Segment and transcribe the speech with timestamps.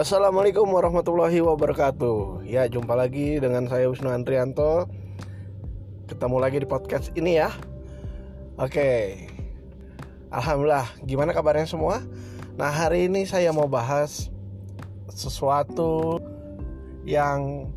[0.00, 2.48] Assalamualaikum warahmatullahi wabarakatuh.
[2.48, 4.88] Ya jumpa lagi dengan saya Wisnu Andrianto.
[6.08, 7.52] Ketemu lagi di podcast ini ya.
[8.56, 9.28] Oke.
[10.32, 10.88] Alhamdulillah.
[11.04, 12.00] Gimana kabarnya semua?
[12.56, 14.32] Nah hari ini saya mau bahas
[15.12, 16.16] Sesuatu
[17.04, 17.68] Yang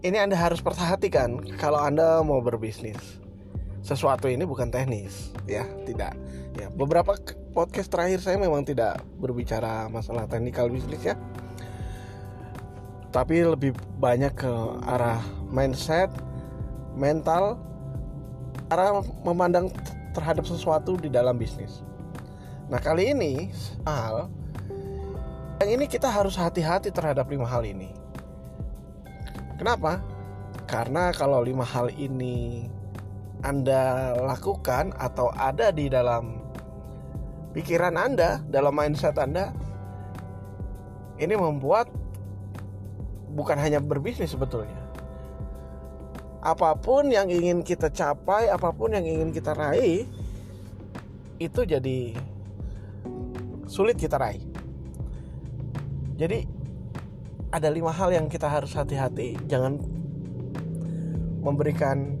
[0.00, 3.20] Ini anda harus perhatikan Kalau anda mau berbisnis.
[3.84, 6.16] Sesuatu ini bukan teknis Ya tidak.
[6.56, 7.12] Ya beberapa
[7.56, 11.16] podcast terakhir saya memang tidak berbicara masalah teknikal bisnis ya.
[13.08, 14.52] Tapi lebih banyak ke
[14.84, 16.12] arah mindset
[16.92, 17.56] mental
[18.68, 19.72] arah memandang
[20.12, 21.80] terhadap sesuatu di dalam bisnis.
[22.68, 23.48] Nah kali ini
[23.88, 24.28] hal
[25.64, 27.88] yang ini kita harus hati-hati terhadap lima hal ini.
[29.56, 30.04] Kenapa?
[30.68, 32.68] Karena kalau lima hal ini
[33.40, 36.45] anda lakukan atau ada di dalam
[37.56, 39.56] pikiran Anda, dalam mindset Anda,
[41.16, 41.88] ini membuat
[43.32, 44.76] bukan hanya berbisnis sebetulnya.
[46.44, 50.04] Apa pun yang ingin kita capai, apa pun yang ingin kita raih,
[51.40, 52.12] itu jadi
[53.64, 54.44] sulit kita raih.
[56.20, 56.44] Jadi
[57.56, 59.80] ada lima hal yang kita harus hati-hati, jangan
[61.40, 62.20] memberikan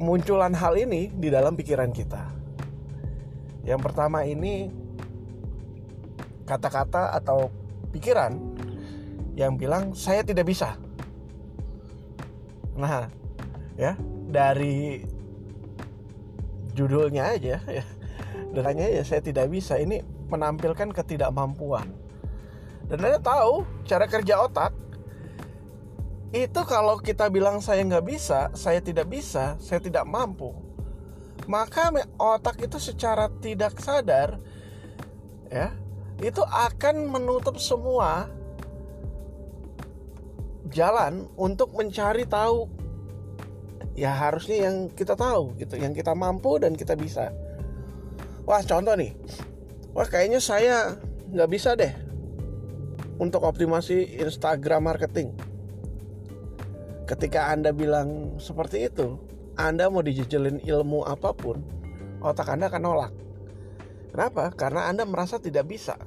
[0.00, 2.39] munculan hal ini di dalam pikiran kita.
[3.64, 4.72] Yang pertama ini
[6.48, 7.52] kata-kata atau
[7.94, 8.34] pikiran
[9.38, 10.74] yang bilang saya tidak bisa.
[12.74, 13.06] Nah,
[13.76, 13.94] ya,
[14.30, 15.04] dari
[16.74, 17.84] judulnya aja ya.
[18.50, 21.86] Dengannya ya saya tidak bisa ini menampilkan ketidakmampuan.
[22.90, 24.74] Dan Anda tahu cara kerja otak
[26.30, 30.54] itu kalau kita bilang saya nggak bisa, saya tidak bisa, saya tidak mampu,
[31.48, 34.40] maka otak itu secara tidak sadar
[35.48, 35.72] ya
[36.20, 38.28] itu akan menutup semua
[40.70, 42.70] jalan untuk mencari tahu.
[43.98, 47.34] Ya harusnya yang kita tahu gitu yang kita mampu dan kita bisa.
[48.46, 49.12] Wah contoh nih.
[49.92, 50.96] Wah kayaknya saya
[51.32, 51.92] nggak bisa deh
[53.18, 55.34] untuk optimasi Instagram marketing.
[57.04, 59.18] Ketika anda bilang seperti itu
[59.68, 61.60] anda mau dijejelin ilmu apa pun,
[62.24, 63.12] otak Anda akan nolak.
[64.10, 64.50] Kenapa?
[64.56, 66.00] Karena Anda merasa tidak bisa.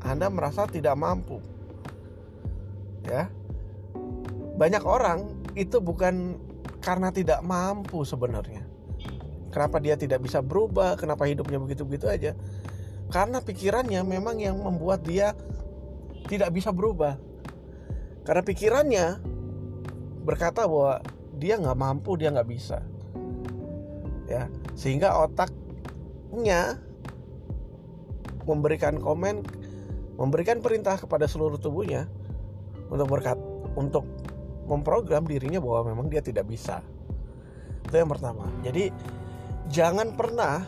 [0.00, 1.42] Anda merasa tidak mampu.
[3.06, 3.26] Ya.
[4.56, 5.26] Banyak orang
[5.58, 6.38] itu bukan
[6.80, 8.64] karena tidak mampu sebenarnya.
[9.50, 10.94] Kenapa dia tidak bisa berubah?
[11.00, 12.32] Kenapa hidupnya begitu-begitu aja?
[13.08, 15.32] Karena pikirannya memang yang membuat dia
[16.28, 17.16] tidak bisa berubah.
[18.26, 19.06] Karena pikirannya
[20.26, 21.00] berkata bahwa
[21.36, 22.80] dia nggak mampu dia nggak bisa.
[24.26, 26.80] Ya sehingga otaknya
[28.44, 29.44] memberikan komen
[30.16, 32.08] memberikan perintah kepada seluruh tubuhnya
[32.88, 33.36] untuk berkat
[33.76, 34.08] untuk
[34.66, 36.80] memprogram dirinya bahwa memang dia tidak bisa.
[37.86, 38.48] Itu yang pertama.
[38.64, 38.90] Jadi
[39.70, 40.64] jangan pernah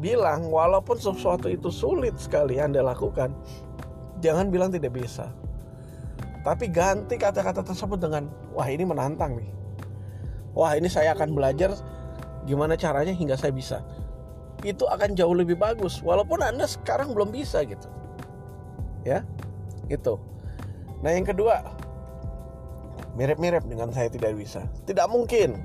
[0.00, 3.32] bilang walaupun sesuatu itu sulit sekali anda lakukan
[4.20, 5.30] jangan bilang tidak bisa.
[6.40, 8.24] Tapi ganti kata-kata tersebut dengan
[8.56, 9.59] wah ini menantang nih
[10.56, 11.74] wah ini saya akan belajar
[12.44, 13.84] gimana caranya hingga saya bisa.
[14.60, 17.88] Itu akan jauh lebih bagus walaupun anda sekarang belum bisa gitu.
[19.04, 19.24] Ya
[19.90, 20.20] itu
[21.00, 21.64] nah yang kedua
[23.16, 24.68] mirip-mirip dengan saya tidak bisa.
[24.86, 25.58] Tidak mungkin.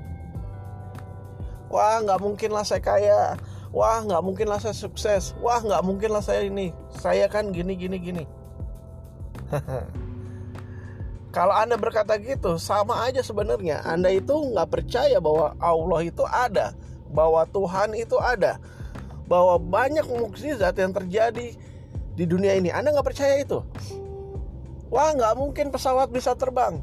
[1.68, 3.36] Wah nggak mungkin lah saya kaya.
[3.74, 5.36] Wah nggak mungkin lah saya sukses.
[5.44, 6.72] Wah nggak mungkin lah saya ini.
[6.96, 8.24] Saya kan gini gini gini
[11.36, 13.84] Kalau Anda berkata gitu, sama aja sebenarnya.
[13.84, 16.72] Anda itu nggak percaya bahwa Allah itu ada,
[17.12, 18.56] bahwa Tuhan itu ada,
[19.28, 21.52] bahwa banyak mukjizat yang terjadi
[22.16, 22.72] di dunia ini.
[22.72, 23.60] Anda nggak percaya itu?
[24.88, 26.80] Wah, nggak mungkin pesawat bisa terbang.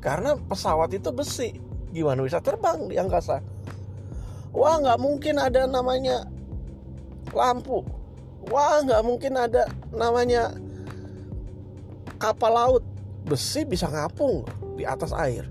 [0.00, 1.60] Karena pesawat itu besi.
[1.92, 3.44] Gimana bisa terbang di angkasa?
[4.56, 6.24] Wah, nggak mungkin ada namanya
[7.36, 7.84] lampu.
[8.48, 10.56] Wah, nggak mungkin ada namanya
[12.18, 12.84] kapal laut
[13.24, 14.44] besi bisa ngapung
[14.74, 15.46] di atas air.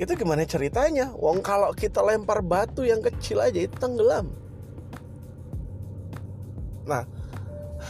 [0.00, 1.14] Itu gimana ceritanya?
[1.14, 4.26] Wong kalau kita lempar batu yang kecil aja itu tenggelam.
[6.88, 7.06] Nah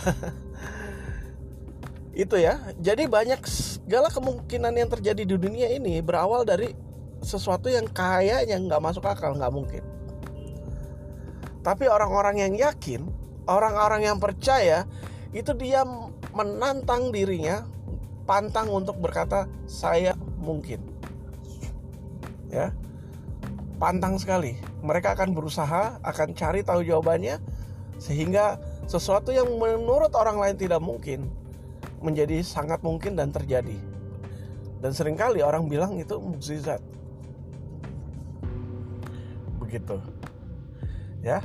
[2.22, 2.60] itu ya.
[2.76, 6.76] Jadi banyak segala kemungkinan yang terjadi di dunia ini berawal dari
[7.24, 9.84] sesuatu yang kayaknya nggak masuk akal nggak mungkin.
[11.64, 14.88] Tapi orang-orang yang yakin orang-orang yang percaya
[15.32, 15.84] itu dia
[16.34, 17.62] menantang dirinya
[18.26, 20.82] pantang untuk berkata saya mungkin.
[22.50, 22.74] Ya.
[23.78, 24.58] Pantang sekali.
[24.84, 27.40] Mereka akan berusaha akan cari tahu jawabannya
[27.96, 31.30] sehingga sesuatu yang menurut orang lain tidak mungkin
[32.04, 33.78] menjadi sangat mungkin dan terjadi.
[34.84, 36.82] Dan sering kali orang bilang itu mukjizat.
[39.56, 39.96] Begitu.
[41.24, 41.40] Ya.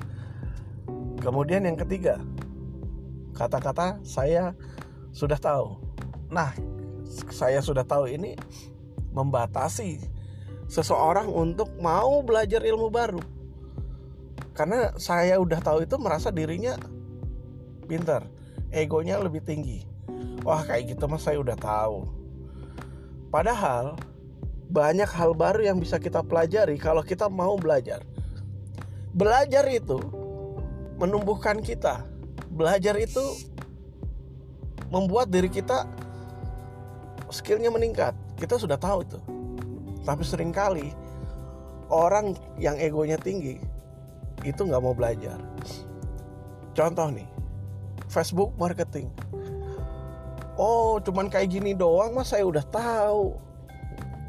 [1.23, 2.19] Kemudian yang ketiga
[3.39, 4.51] kata-kata saya
[5.11, 5.77] sudah tahu.
[6.29, 6.53] Nah
[7.33, 8.37] saya sudah tahu ini
[9.13, 9.99] membatasi
[10.69, 13.21] seseorang untuk mau belajar ilmu baru.
[14.53, 16.77] Karena saya udah tahu itu merasa dirinya
[17.89, 18.29] pintar
[18.69, 19.81] egonya lebih tinggi.
[20.45, 22.05] Wah kayak gitu mas saya udah tahu.
[23.33, 23.97] Padahal
[24.69, 28.05] banyak hal baru yang bisa kita pelajari kalau kita mau belajar.
[29.09, 29.97] Belajar itu
[31.01, 32.05] menumbuhkan kita.
[32.53, 33.21] Belajar itu
[34.89, 35.85] membuat diri kita
[37.29, 38.13] skillnya meningkat.
[38.37, 39.19] Kita sudah tahu itu.
[40.03, 40.89] Tapi sering kali
[41.89, 43.57] orang yang egonya tinggi
[44.45, 45.37] itu nggak mau belajar.
[46.73, 47.27] Contoh nih
[48.09, 49.11] Facebook marketing.
[50.59, 53.35] Oh cuman kayak gini doang mas saya udah tahu?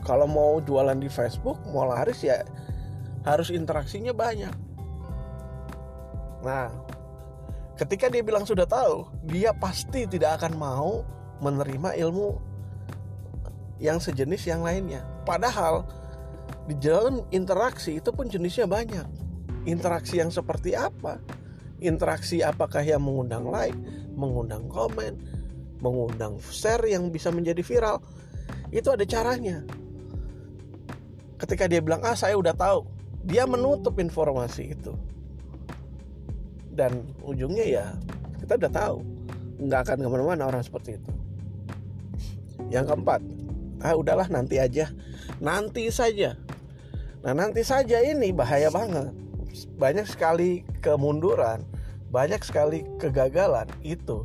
[0.04, 2.42] Kalau mau jualan di Facebook mau laris ya
[3.24, 4.52] harus interaksinya banyak.
[6.40, 6.72] Nah
[7.80, 10.90] ketika dia bilang sudah tahu dia pasti tidak akan mau
[11.40, 12.36] menerima ilmu
[13.80, 15.88] yang sejenis yang lainnya padahal
[16.68, 19.08] di dalam interaksi itu pun jenisnya banyak
[19.64, 21.16] interaksi yang seperti apa
[21.80, 23.76] interaksi apakah yang mengundang like,
[24.14, 25.16] mengundang komen,
[25.80, 27.98] mengundang share yang bisa menjadi viral.
[28.70, 29.64] Itu ada caranya.
[31.40, 32.84] Ketika dia bilang, ah saya udah tahu.
[33.24, 34.92] Dia menutup informasi itu.
[36.80, 37.84] Dan ujungnya ya
[38.40, 38.96] kita udah tahu.
[39.60, 41.12] Nggak akan ke mana-mana orang seperti itu.
[42.72, 43.20] Yang keempat,
[43.84, 44.88] ah udahlah nanti aja.
[45.36, 46.40] Nanti saja.
[47.20, 49.12] Nah nanti saja ini bahaya banget
[49.76, 51.64] banyak sekali kemunduran,
[52.08, 54.24] banyak sekali kegagalan itu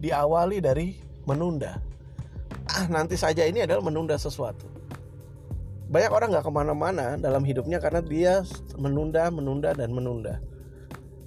[0.00, 1.78] diawali dari menunda.
[2.70, 4.66] Ah, nanti saja ini adalah menunda sesuatu.
[5.92, 8.40] Banyak orang nggak ke mana-mana dalam hidupnya karena dia
[8.80, 10.40] menunda, menunda, dan menunda.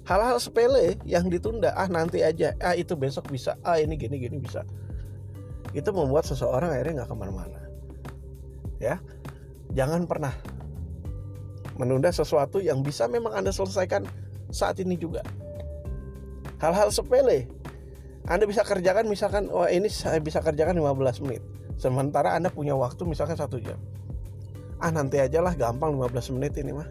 [0.06, 4.38] Hal-hal sepele yang ditunda, ah nanti aja, ah itu besok bisa, ah ini gini gini
[4.38, 4.62] bisa.
[5.74, 7.60] Itu membuat seseorang akhirnya nggak ke mana-mana.
[8.78, 9.02] Ya,
[9.74, 10.30] jangan pernah
[11.74, 14.06] menunda sesuatu yang bisa memang Anda selesaikan
[14.54, 15.26] saat ini juga.
[16.62, 17.50] Hal-hal sepele.
[18.30, 21.42] Anda bisa kerjakan misalkan, wah ini saya bisa kerjakan 15 menit.
[21.78, 23.78] Sementara Anda punya waktu misalkan satu jam.
[24.78, 26.88] Ah nanti aja lah gampang 15 menit ini mah.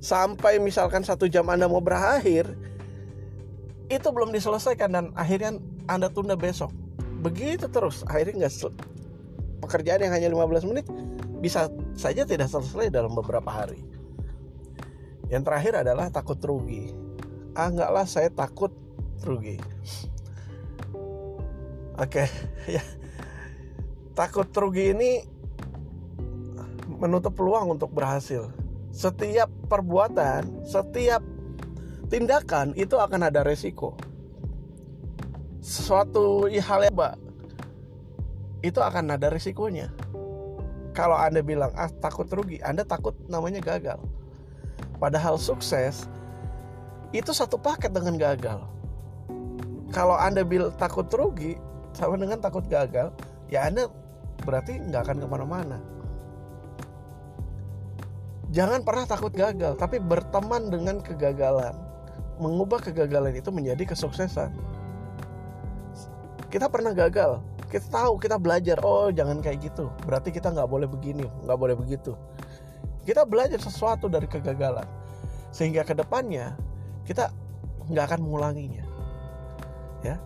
[0.00, 2.48] Sampai misalkan satu jam Anda mau berakhir,
[3.92, 6.72] itu belum diselesaikan dan akhirnya Anda tunda besok.
[7.20, 8.72] Begitu terus, akhirnya nggak
[9.60, 10.88] pekerjaan yang hanya 15 menit
[11.40, 13.80] bisa saja tidak selesai dalam beberapa hari.
[15.28, 16.90] Yang terakhir adalah takut rugi.
[17.54, 18.72] Ah enggaklah saya takut
[19.24, 19.60] rugi.
[22.00, 22.24] Oke,
[22.76, 22.84] ya.
[24.16, 25.10] Takut rugi ini
[26.88, 28.52] menutup peluang untuk berhasil.
[29.00, 31.24] Setiap perbuatan, setiap
[32.12, 33.96] tindakan itu akan ada resiko.
[35.64, 37.16] Sesuatu hal yang
[38.60, 39.88] itu akan ada resikonya
[41.00, 43.98] kalau Anda bilang ah takut rugi, Anda takut namanya gagal.
[44.98, 46.04] Padahal sukses
[47.14, 48.60] itu satu paket dengan gagal.
[49.90, 51.56] Kalau Anda bilang takut rugi
[51.96, 53.10] sama dengan takut gagal,
[53.50, 53.88] ya Anda
[54.44, 55.78] berarti nggak akan ke mana-mana.
[58.50, 61.70] Jangan pernah takut gagal, tapi berteman dengan kegagalan.
[62.42, 64.50] Mengubah kegagalan itu menjadi kesuksesan.
[66.50, 67.38] Kita pernah gagal,
[67.70, 69.86] kita tahu kita belajar oh jangan kayak gitu.
[70.02, 72.18] Berarti kita nggak boleh begini nggak boleh begitu.
[73.06, 74.84] Kita belajar sesuatu dari kegagalan
[75.54, 76.58] sehingga ke depannya
[77.06, 77.30] kita
[77.86, 78.82] nggak akan mengulanginya.
[80.02, 80.18] Ya.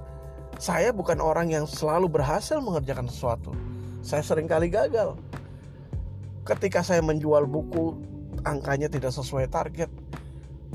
[0.56, 3.52] Saya bukan orang yang selalu berhasil mengerjakan sesuatu.
[4.00, 5.20] Saya sering kali gagal.
[6.48, 8.13] Ketika saya menjual buku
[8.44, 9.90] angkanya tidak sesuai target.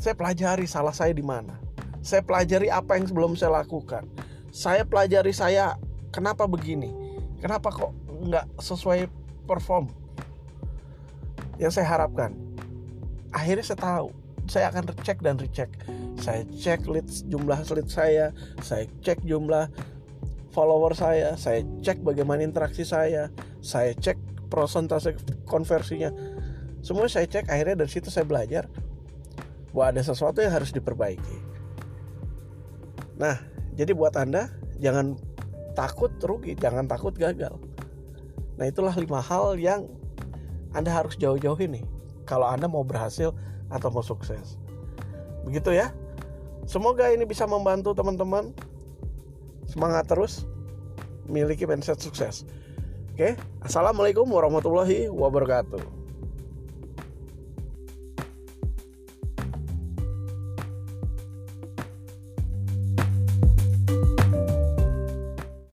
[0.02, 1.62] Saya pelajari salah saya di mana.
[2.02, 4.10] Saya pelajari apa yang sebelum saya lakukan.
[4.50, 5.78] Saya pelajari saya
[6.10, 6.90] kenapa begini?
[7.40, 9.08] Kenapa kok nggak sesuai
[9.46, 9.88] perform?
[11.62, 12.36] Yang saya harapkan.
[13.30, 14.10] Akhirnya saya tahu.
[14.50, 15.70] Saya akan recek dan recheck.
[16.18, 18.34] Saya cek lead jumlah lead saya.
[18.66, 19.70] Saya cek jumlah
[20.56, 21.38] follower saya.
[21.38, 23.30] Saya cek bagaimana interaksi saya.
[23.62, 24.18] Saya cek
[24.50, 25.14] prosentase
[25.46, 26.10] konversinya
[26.80, 28.68] semua saya cek akhirnya dari situ saya belajar
[29.72, 31.38] bahwa ada sesuatu yang harus diperbaiki
[33.20, 33.36] nah
[33.76, 35.20] jadi buat anda jangan
[35.80, 37.56] takut rugi, jangan takut gagal.
[38.60, 39.88] Nah itulah lima hal yang
[40.76, 41.88] Anda harus jauh-jauh ini
[42.28, 43.32] kalau Anda mau berhasil
[43.72, 44.60] atau mau sukses.
[45.48, 45.96] Begitu ya.
[46.70, 48.54] semoga ini bisa membantu teman-teman
[49.66, 50.46] semangat terus
[51.26, 52.46] miliki mindset sukses
[53.18, 53.34] oke
[53.66, 55.99] assalamualaikum warahmatullahi wabarakatuh